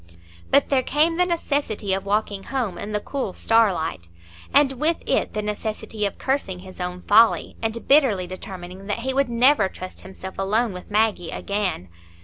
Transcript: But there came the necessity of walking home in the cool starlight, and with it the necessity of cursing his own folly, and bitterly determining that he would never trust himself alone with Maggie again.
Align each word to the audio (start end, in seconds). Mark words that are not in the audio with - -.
But 0.49 0.69
there 0.69 0.81
came 0.81 1.17
the 1.17 1.27
necessity 1.27 1.93
of 1.93 2.07
walking 2.07 2.45
home 2.45 2.79
in 2.79 2.91
the 2.91 2.99
cool 2.99 3.33
starlight, 3.33 4.07
and 4.51 4.71
with 4.79 5.03
it 5.07 5.33
the 5.33 5.43
necessity 5.43 6.07
of 6.07 6.17
cursing 6.17 6.57
his 6.65 6.81
own 6.81 7.03
folly, 7.03 7.55
and 7.61 7.87
bitterly 7.87 8.25
determining 8.25 8.87
that 8.87 9.01
he 9.01 9.13
would 9.13 9.29
never 9.29 9.69
trust 9.69 10.01
himself 10.01 10.39
alone 10.39 10.73
with 10.73 10.89
Maggie 10.89 11.29
again. 11.29 11.87